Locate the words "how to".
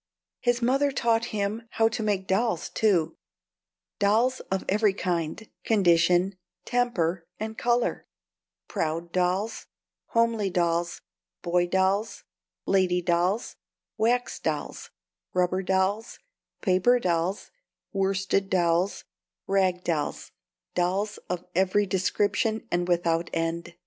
1.73-2.01